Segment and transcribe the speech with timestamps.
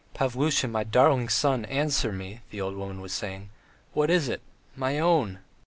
[0.15, 3.49] "Pavlusha, my darling son, answer me," the old woman was saying.
[3.93, 4.41] "What is it?
[4.75, 5.41] My own!"